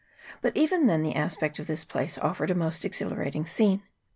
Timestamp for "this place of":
1.67-2.35